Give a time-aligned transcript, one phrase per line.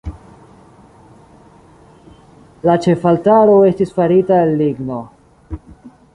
[2.69, 5.05] La ĉefaltaro estis farita el ligno.